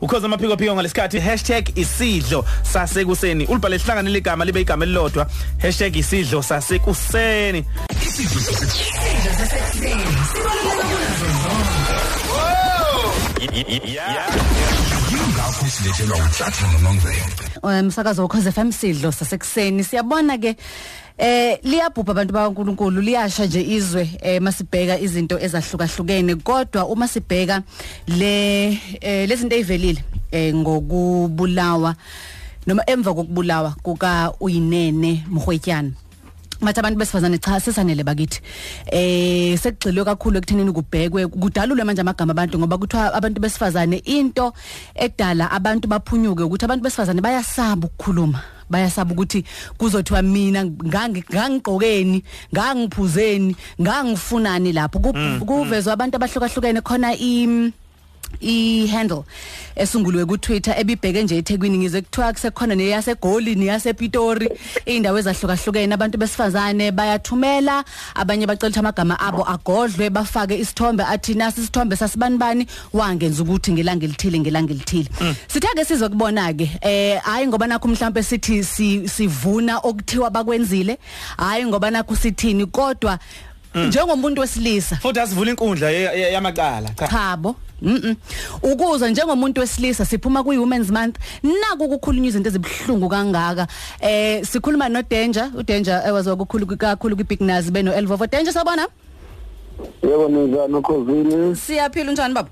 [0.00, 1.20] ukhoza amaphiko phiko ngalesikhathi
[1.76, 3.46] #isidlo sasekuseni.
[3.46, 5.26] Ulibhale hlanganele igama libe igama elilodwa.
[5.94, 7.64] #isidlo sasekuseni.
[8.02, 8.40] Isidlo
[9.38, 10.04] sasekuseni.
[10.32, 11.80] Sibaluleka kunazo zonke
[13.72, 14.59] yingakho
[15.70, 17.44] silethelwa uhlathana nomvembe
[17.86, 19.84] umsakazo ukhoze FM sidlo sasekuseni.
[19.84, 20.56] Siyabona ke
[21.20, 26.34] Eh liyabhubha abantu bakaNkuluNkulu liyasha nje izwe eh masibheka izinto ezahlukahlukene.
[26.34, 27.62] Kodwa uma sibheka
[28.06, 28.68] le
[29.00, 31.94] eh lezinto ezivelile eh ngokubulawa
[32.66, 35.92] noma emva kokubulawa kuka uyinene Mhwetyana
[36.60, 38.40] Matha abantu besifazane cha sesanele bakithi.
[38.92, 44.52] Eh sekugxilwe kakhulu ekuthenini kubhekwe kudalulwe manje amagama abantu ngoba kuthiwa abantu besifazane into
[44.94, 48.40] edala abantu baphunyuke ukuthi abantu besifazane bayasaba ukukhuluma.
[48.70, 49.44] bayasaba ukuthi
[49.78, 52.22] kuzothiwa mina ngangigqokeni
[52.54, 57.72] ngangiphuzeni ngangifunani lapho Mm, kuvezwa abantu abahlukahlukene khona i
[58.40, 59.24] i-handle.
[59.76, 64.48] Esungulwe ku-Twitter ebibheke nje eThekwini ngize kuthiwa kusekhona neyasegoli neyasePitori.
[64.86, 71.60] Indawo ezahlukahlukene abantu besifazane bayathumela abanye bacela ukuthi amagama abo agodlwe bafake isithombe athi nasi
[71.60, 72.66] isithombe sasibanibani?
[72.92, 75.08] Wangenza ukuthi ngelanga elithile ngelanga elithile.
[75.48, 78.64] Sithake sizwe kubona ke eh hayi ngoba nakho mhlawumbe sithi
[79.08, 80.98] sivuna okuthiwa bakwenzile
[81.36, 83.18] hayi ngoba nakho sithini kodwa
[83.74, 88.14] njengomuntu wesilisa futhi asivula inkundla yamacala cha chabo Mhm.
[88.62, 93.66] Ukuza njengomuntu wesilisa siphuma ku Women's Month naku ukukhulunywa izinto ezibhlungu kangaka.
[94.00, 98.26] Eh sikhuluma no Danger, uDanger ewaziwa ukukhulu kakhulu ku Big Nazi beno Elvovo.
[98.26, 98.86] Danger sabona?
[100.02, 101.56] Yebo ninjani ukhosini?
[101.56, 102.48] Siyaphila unjani baba?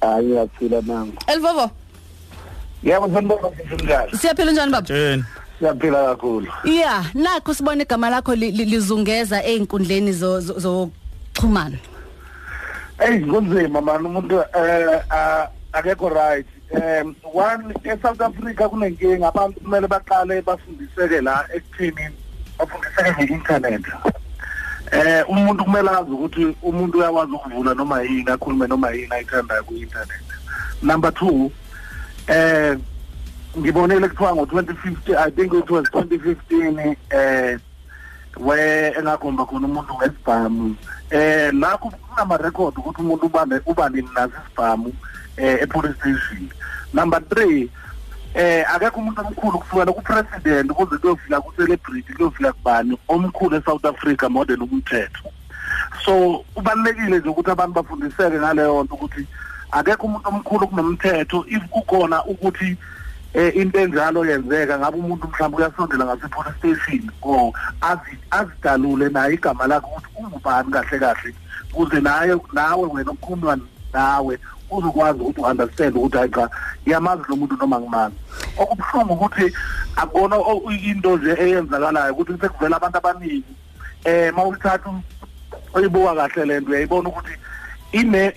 [0.00, 1.12] Hayi ngiyaphila nangu.
[1.26, 1.70] Elvovo.
[2.82, 4.18] Yebo sanibona sinjani?
[4.18, 4.86] Siyaphila unjani baba?
[4.88, 5.24] Jeni.
[5.60, 6.48] Siyaphila kakhulu.
[6.64, 11.78] Yeah, nakho sibone igama lakho lizungeza einkundleni zo zoxhumana.
[12.98, 15.00] Hey kunzima man umuntu eh
[15.72, 16.46] akekho right.
[16.72, 22.08] Um one eSouth Africa kunenkinga abantu kumele baqale bafundiseke la ekuthini
[22.58, 23.82] bafundiseke nge-internet.
[24.92, 30.22] Eh umuntu kumele azi ukuthi umuntu uyakwazi ukuvula noma yini akhulume noma yini ayithandayo ku-internet.
[30.82, 31.50] Number 2
[32.28, 32.78] eh
[33.58, 37.58] ngibonile kuthiwa ngo-2050 i think it was 2015 eh
[38.36, 40.76] we engakhomba khona umuntu wesibhamu
[41.10, 44.92] eh lakho kunama record ukuthi umuntu ubane ubani nazi isibhamu
[45.36, 46.48] eh epolice station.
[46.92, 47.68] Number 3
[48.34, 54.62] eh akekho umuntu omkhulu kusukela kupresident kuze kuyofika ku-celebrity kuyofika kubani omkhulu eSouth Africa modern
[54.62, 55.28] umthetho.
[56.04, 59.26] So kubalekile nje ukuthi abantu bafundiseke ngaleyo nto ukuthi
[59.70, 62.76] akekho umuntu omkhulu kunomthetho if kukhona ukuthi
[63.34, 69.34] eh into enjalo yenzeka ngabe umuntu mhlawumbe uyasondela ngase police station or azi azidalule naye
[69.34, 71.34] igama lakhe ukuthi ungubani kahle kahle
[71.72, 73.58] kuze naye nawe wena ukukhuluma
[73.92, 74.38] nawe
[74.70, 76.50] uzokwazi ukuthi uunderstand ukuthi hayi cha
[76.86, 78.14] iyamazi lo muntu noma ngimazi
[78.58, 79.52] okubuhlungu ukuthi
[79.96, 80.36] akubona
[80.82, 83.54] into nje eyenzakalayo ukuthi sekuvela abantu abaningi
[84.04, 84.90] eh mawuthatha
[85.74, 87.34] uyibuka kahle lento uyayibona ukuthi
[87.92, 88.28] ine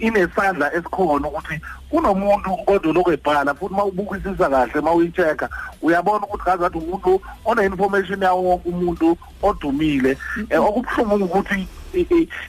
[0.00, 1.60] inesandla esikhona ukuthi
[1.90, 5.48] kunomuntu kodwa lokuyibhala futhi mawubukisisa kahle mawuyichecka
[5.82, 10.16] uyabona ukuthi kazathi umuntu one-information yawo wonke umuntu odumile.
[10.56, 11.66] Um okubuhlungu ukuthi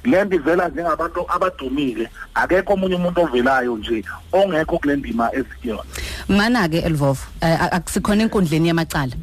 [0.03, 5.83] lento ivela njengabantu abadumile akekho omunye umuntu ovelayo nje ongekho kule ndima ezikuyona
[6.29, 9.13] mana ke Elvovo akusikhona enkundleni yamacala?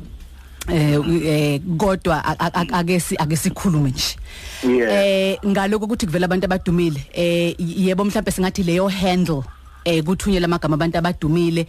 [0.68, 4.16] Eh kodwa ake ake sikhulume nje.
[4.64, 7.00] Eh ngaloko ukuthi kuvela abantu abadumile.
[7.12, 9.42] Eh yebo mhlawumbe singathi leyo handle
[9.88, 11.66] eh kuthunyela amagama abantu abadumile.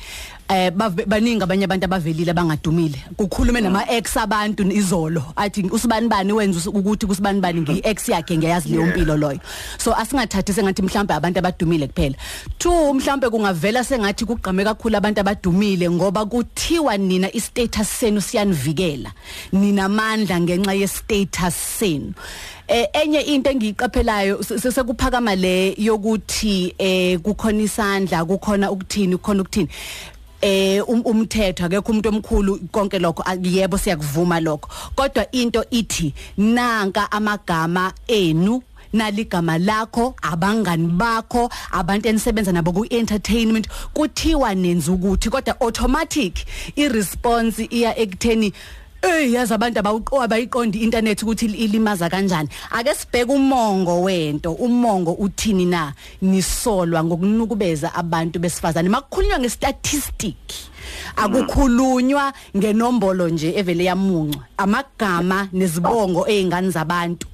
[0.50, 3.00] Eh baningi abanye abantu abavelile abangadumile.
[3.16, 5.24] Kukhulume nama ex abantu izolo.
[5.35, 9.40] Athi usibani bani wenza ukuthi kusibani bani ngi ex yakhe ngiyazi leyo mpilo loyo?
[9.78, 12.16] So asingathathi sengathi mhlawumbe abantu abadumile kuphela.
[12.58, 19.12] Two mhlawumbe kungavela sengathi kugqame kakhulu abantu abadumile ngoba kuthiwa nina istatus senu siyanivikela
[19.53, 22.13] nina amandla ngenxa ye status senu.
[22.13, 29.69] eh enye into engiyiqaphelayo sekuphakama le yokuthi eh kukhona isandla kukhona ukuthini kukhona ukuthini.
[30.41, 34.70] Eh umthetho akekho umuntu omkhulu konke lokho yebo siyakuvuma lokho.
[34.96, 38.61] Kodwa into ithi nanka amagama enu
[38.94, 46.46] naligama lakho abangani bakho abantu enisebenza nabo ku entertainment kuthiwa nenza ukuthi kodwa automatic
[46.76, 48.53] i response iya ekutheni
[49.01, 52.49] Eh yazi abantu abawuqoba bayiqonda internet ukuthi ilimaza kanjani.
[52.72, 55.93] Ake sibheke umongo wento umongo uthini na?
[56.22, 58.90] Nisolwa ngokunukubeza abantu besifazane.
[58.90, 60.35] Makukhulunywa ngestatistic.
[61.16, 64.43] Akukhulunywa ngenombolo nje evele yamuncwa.
[64.57, 67.28] Amagama nezibongo ezingane zabantu.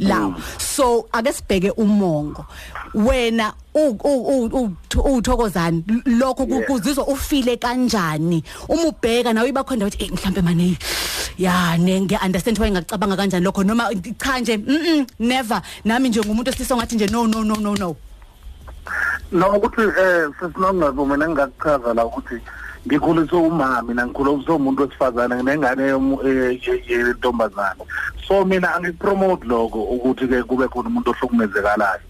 [0.00, 2.46] Lawo so ake sibheke umongo.
[2.94, 3.52] Wena
[4.94, 5.84] uthokozani?
[6.06, 6.66] Lokho ku- Yeah.
[6.66, 8.42] kuzizwa ufile kanjani?
[8.68, 10.78] Uma ubheka nawe ibakhona ukuthi eh mhlambe manje
[11.38, 13.62] ya ne ngiya understand why ngacabanga kanjani lokho?
[13.64, 15.62] Noma cha nje mm -mm, never.
[15.84, 17.96] Nami nje ngumuntu esilisa ngathi nje no no no no no.
[19.32, 22.40] No ukuthi eh sesinongabo mina ngingakuchaza la ukuthi
[22.86, 27.84] ngikhuliswe umama mina ngikhuliswe umuntu wesifazane nginengane yomu- eh, ye- yentombazane.
[28.28, 32.00] So mina angikupromote lokho ukuthi ke kube khona umuntu ohlukumezekalayo.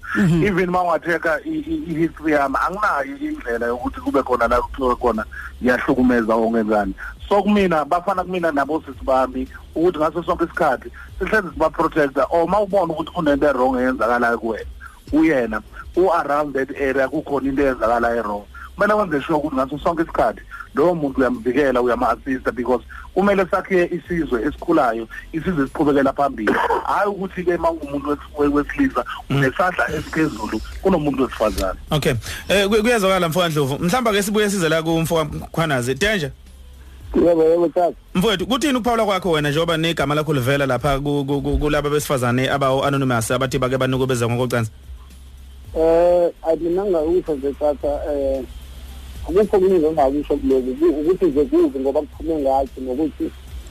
[0.44, 5.24] Even mangatheka i-history yami anginayo indlela yokuthi kube khona la kuthiwa khona
[5.62, 6.94] ngiyahlukumeza ongenzani
[7.28, 12.58] so kumina bafana kumina nabo sisi bami ukuthi ngaso sonke isikhathi sihlezi siba-protector or ma
[12.60, 14.66] ubona ukuthi kunento e-wrong eyenzakalayo kuwena
[15.12, 15.62] uyena
[15.96, 18.44] u-around that area kukhona into eyenzakalayo e-wrong.
[18.80, 20.40] Kumele wenze sure ukuthi ngaso sonke isikhathi
[20.74, 22.84] lowo muntu uyamvikela uyama-assista because
[23.14, 26.52] kumele sakhe isizwe esikhulayo isizwe siqhubekela phambili.
[26.84, 31.78] Hhayi ukuthi-ke ma ungumuntu wes- wesilisa unesandla esiphezulu kunomuntu wesifazane.
[31.90, 32.14] Okay.
[32.48, 36.30] Eh kuy- kuyazwakala mfowandlovu mhlamba ke sibuye size la kumfokhwanazi danger
[37.14, 41.42] yebo yebo tata mfowethu kuthini ukuphawula kwakho wena njengoba negama lakho livela lapha ku- ku-
[41.42, 44.70] ku- kulaba besifazane abawo anonymous abathi bake banukubeza ngokocansi
[45.78, 48.42] eh ayinanga usho nje tata eh
[49.38, 53.26] akukho kunye ngingakusho kuloku ku- ukuthi nje kuze ngoba kuphume ngathi nokuthi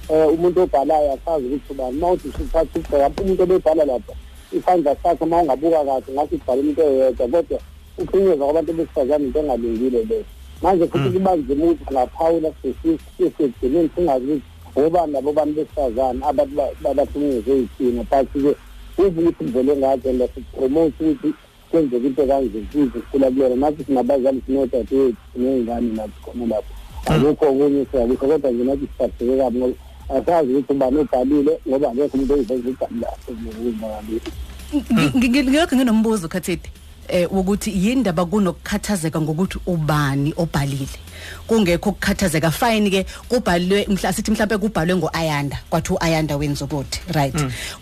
[0.09, 1.97] eh umuntu obhalayo asazi ukuthi ubani.
[2.00, 4.13] Mawuthi usithatha ubheka umuntu obebhala lapha
[4.57, 7.59] isandla sakhe uma ungabuka kahle ngathi ubhala umuntu oyedwa kodwa
[7.97, 10.25] uphunyezwa kwabantu besifazane into engalungile leyo.
[10.61, 17.51] Manje futhi kuba nzima ukuthi angaphawula sesigcineni singazi ukuthi obani labo bantu besifazane abantu babahlukumeze
[17.57, 18.56] iy'thina but-ke
[18.95, 21.29] kuze ukuthi kuvele ngazo la sipromote ukuthi
[21.71, 26.74] kwenzeka into kanje kuze sikhula kuyona nathi sinabazali sinodadewethu siney'ngane nathi khona lapho.
[27.06, 29.75] Akukho okunye siyakusho kodwa nje nathi siphatheke kabi ngoba
[30.10, 34.21] asazi ukuthi ubani ubhalile ngoba akekho umuntu oyiveza igama lakhe kuzenzakalile
[35.18, 36.69] ngilokho nginombuzo khathidi
[37.09, 40.88] eh ukuthi yindaba kunokukhathazeka ngokuthi ubani obhalile.
[41.47, 42.51] Kungekho ukukhathazeka.
[42.51, 47.35] Fine ke kubhalwe mhla sithi mhlawumbe kubhalwe ngoayanda kwathi uayanda wenza ukuthi right?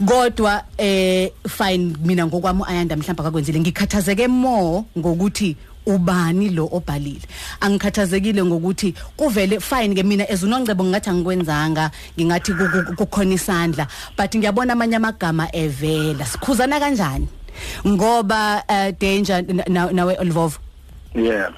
[0.05, 3.59] Kodwa eh fine mina ngokwami uayanda mhlawumbe akakwenzile.
[3.59, 7.21] Ngikhathazeke more ngokuthi ubani lo obhalile.
[7.61, 11.91] Angikhathazekile ngokuthi kuvele fine ke mina ezunongcebo ngingathi angikwenzanga.
[12.19, 13.87] Ngingathi ku- ku- kukhona isandla.
[14.17, 16.25] But ngiyabona amanye amagama evela.
[16.25, 17.27] Sikhuzana kanjani?
[17.87, 20.57] Ngoba uh, danger na- na- nawe Olvovo
[21.15, 21.51] yeah.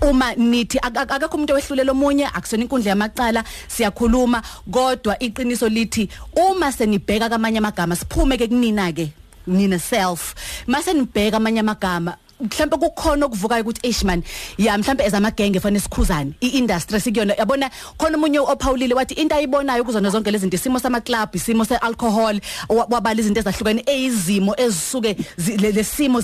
[0.00, 6.08] Uma nithi ak- ak- akekho umuntu owehlulela omunye akusona inkundla yamacala siyakhuluma kodwa iqiniso lithi
[6.36, 9.10] uma senibheka kamanye amagama siphume ke kunina ke
[9.46, 10.34] nina self
[10.66, 14.22] mase nibheka amanye amagama mhlambe kukhona okuvukayo ukuthi eish man
[14.58, 16.32] ya mhlambe ezamagenge fanele sikhuzane.
[16.40, 17.70] Iindustry sikuyona yabona?
[17.98, 22.40] Khona umunye ophawulile wathi into ayibonayo kuzona zonke lezi zinto isimo sama club isimo sealcohol
[22.68, 26.20] wa- wabala izinto ezahlukene ezimo ezisuke zi- le- lesimo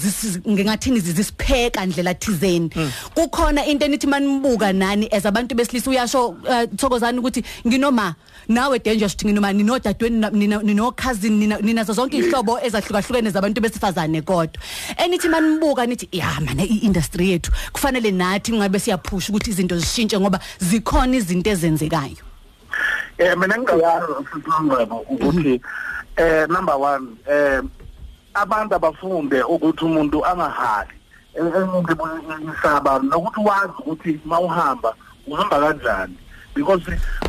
[0.48, 2.70] ngingathini zi- zisipheka ndlela thizeni.
[3.14, 8.14] Kukhona into enithi manibuka nani as abantu besilisa uyasho eh, Thokozani ukuthi nginoma
[8.48, 14.62] nawe dangerous nginoma ninodadweni nina- nino cousin nina ninazo zonke ihlobo ezahlukahlukene zabantu besifazane kodwa.
[14.96, 20.41] Enithi manibuka nithi ya mana iindustry yethu kufanele nathi ngabe siyaphusha ukuthi izinto zishintshe ngoba
[20.58, 22.25] zikhona izinto ezenzekayo.
[23.19, 24.06] Eh mina ngingaqala
[25.11, 25.61] ukuthi
[26.17, 27.62] eh number 1 eh
[28.35, 30.94] abantu abafunde ukuthi umuntu angahali
[31.35, 31.97] emuntu
[32.52, 34.94] isaba nokuthi wazi ukuthi mawuhamba
[35.26, 36.16] uhamba kanjani
[36.54, 36.83] because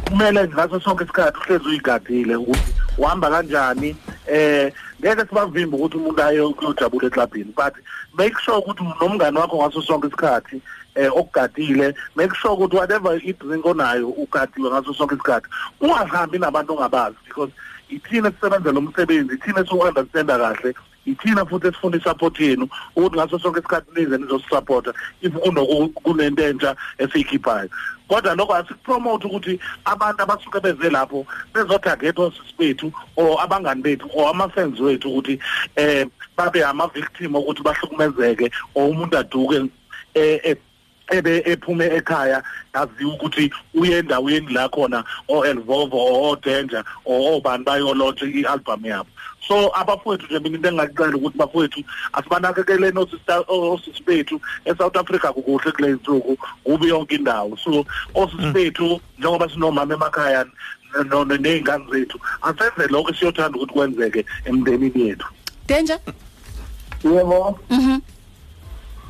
[0.07, 3.95] kumele ngaso sonke isikhathi uhlezi uyigadile ukuthi uhamba kanjani
[4.27, 7.73] eh ngeke sibavimbe ukuthi umuntu aye ukuyojabula eklabhini but
[8.17, 10.61] make sure ukuthi nomngane wakho ngaso sonke isikhathi
[10.95, 15.47] eh okugadile make sure ukuthi whatever idrink onayo ugadiwe ngaso sonke isikhathi.
[15.81, 17.51] Ungahambi nabantu ongabazi because
[17.89, 20.73] ithina esisebenzela umsebenzi ithina esiwu-understanda kahle
[21.05, 26.75] ithina futhi esifuna isupport yenu ukuthi ngaso sonke isikhathi nize nizosupporta if kunoku- kunento entsha
[26.97, 27.69] esiyikhiphayo.
[28.07, 34.29] Kodwa lokho asikupromote ukuthi abantu abasuke beze lapho bezotargetwa osisi bethu or abangani bethu or
[34.29, 35.39] ama-fans wethu ukuthi
[35.75, 36.05] eh
[36.37, 39.69] babe ama-victim ukuthi bahlukumezeke or umuntu aduke
[40.13, 40.57] eh eh,
[41.11, 45.97] ebe ephume ekhaya yaziwa ukuthi uye endaweni la khona o-elvovo
[46.31, 49.09] o-danger obani bayolontshe i-album yabo.
[49.47, 55.89] So abafowethu nje mina into engingacela ukuthi bafowethu asibanakekeleni osisi bethu e-south africa kukuhle kule
[55.91, 57.57] nsuku kubi yonke indawo.
[57.57, 60.45] So osisi bethu njengoba sinomama emakhaya
[61.39, 65.27] ney'ngane zethu asenze lokho siyothanda ukuthi kwenzeke emndenini yethu.
[65.67, 65.99] Danger?
[67.03, 67.59] Yebo.
[67.69, 67.99] Mhm.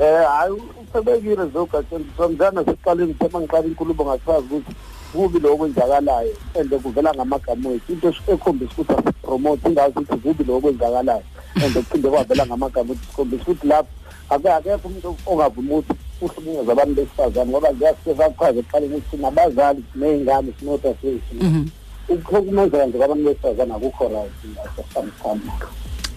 [0.02, 4.76] Eh hayi usebekile zogatseni somzana siqaleni thema ngiqala inkulumo ngasazi ukuthi
[5.14, 10.60] kubi lo kwenzakalayo and kuvela ngamagama wethu into ekhombisa ukuthi asipromote ingazi ukuthi kubi lo
[10.60, 11.24] kwenzakalayo
[11.56, 13.90] and kuphinde kwavela ngamagama ukuthi sikhombisa ukuthi lapho
[14.30, 20.54] ake akekho umuntu ongavuma ukuthi uhlukumeza abantu besifazane ngoba ziyasike sachaza ekuqaleni ukuthi sinabazali siney'ngane
[20.60, 21.66] sinodadewethu Mhm.
[22.10, 25.54] ukuhlukumezeka nje kwabantu besifazane akukho right ngaso sometimes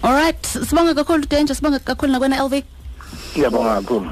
[0.03, 2.63] Alright sibonga kakhulu Danger sibonga kakhulu nakwena LV
[3.31, 4.09] ngiyabonga kakhulu